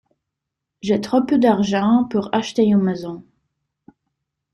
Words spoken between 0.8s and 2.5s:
J’ai trop peu d’argent pour